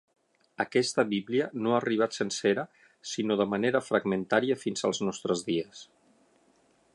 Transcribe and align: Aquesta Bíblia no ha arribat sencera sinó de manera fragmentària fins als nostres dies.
Aquesta 0.63 1.03
Bíblia 1.09 1.49
no 1.65 1.73
ha 1.75 1.77
arribat 1.81 2.17
sencera 2.19 2.63
sinó 3.11 3.37
de 3.43 3.47
manera 3.55 3.83
fragmentària 3.91 4.59
fins 4.63 4.89
als 4.91 5.03
nostres 5.11 5.45
dies. 5.53 5.85